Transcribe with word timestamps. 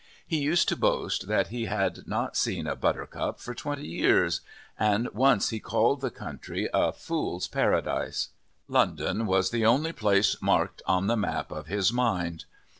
He 0.25 0.39
used 0.39 0.67
to 0.69 0.75
boast 0.75 1.27
that 1.27 1.49
he 1.49 1.65
had 1.65 2.07
not 2.07 2.35
seen 2.35 2.65
a 2.65 2.75
buttercup 2.75 3.39
for 3.39 3.53
twenty 3.53 3.87
years, 3.87 4.41
and 4.79 5.07
once 5.13 5.51
he 5.51 5.59
called 5.59 6.01
the 6.01 6.09
country 6.09 6.67
"a 6.73 6.91
Fool's 6.91 7.47
Paradise." 7.47 8.29
London 8.67 9.27
was 9.27 9.51
the 9.51 9.63
only 9.67 9.91
place 9.91 10.41
marked 10.41 10.81
on 10.87 11.05
the 11.05 11.15
map 11.17 11.51
of 11.51 11.67
his 11.67 11.93
mind. 11.93 12.45